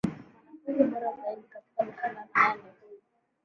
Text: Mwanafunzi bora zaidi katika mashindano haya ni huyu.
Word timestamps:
Mwanafunzi 0.03 0.83
bora 0.89 1.11
zaidi 1.23 1.43
katika 1.49 1.75
mashindano 1.83 2.27
haya 2.33 2.55
ni 2.55 2.61
huyu. 2.79 3.01